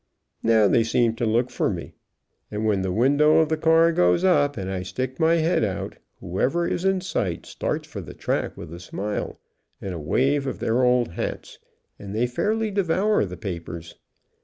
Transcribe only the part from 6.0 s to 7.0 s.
whoever is